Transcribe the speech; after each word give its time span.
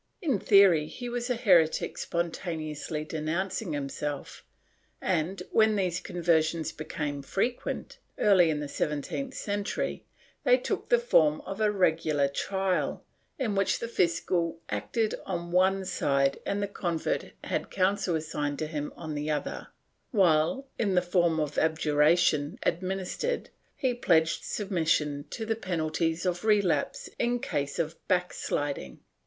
In 0.19 0.39
theory 0.39 0.87
he 0.87 1.09
was 1.09 1.29
a 1.29 1.35
heretic 1.35 1.95
spontaneously 1.95 3.05
denouncing 3.05 3.73
himself 3.73 4.43
and, 4.99 5.43
when 5.51 5.75
these 5.75 5.99
conversions 5.99 6.71
became 6.71 7.21
frequent, 7.21 7.99
early 8.17 8.49
in 8.49 8.59
the 8.61 8.67
seventeenth 8.67 9.35
century, 9.35 10.03
they 10.43 10.57
took 10.57 10.89
the 10.89 10.97
form 10.97 11.39
of 11.41 11.61
a 11.61 11.69
regular 11.71 12.27
trial, 12.27 13.05
in 13.37 13.53
which 13.53 13.77
the 13.77 13.87
fiscal 13.87 14.59
acted 14.69 15.13
on 15.23 15.51
one 15.51 15.85
side 15.85 16.39
and 16.47 16.63
the 16.63 16.67
convert 16.67 17.33
had 17.43 17.69
counsel 17.69 18.15
assigned 18.15 18.57
to 18.57 18.65
him 18.65 18.91
on 18.97 19.13
the 19.13 19.29
other 19.29 19.67
while, 20.09 20.67
in 20.79 20.95
the 20.95 21.01
form 21.03 21.39
of 21.39 21.59
abjuration 21.59 22.57
admin 22.65 23.01
istered, 23.01 23.49
he 23.75 23.93
pledged 23.93 24.43
submission 24.45 25.25
to 25.29 25.45
the 25.45 25.55
penalties 25.55 26.25
of 26.25 26.43
relapse 26.43 27.07
in 27.19 27.37
case 27.39 27.77
of 27.77 27.95
backsHding. 28.07 28.97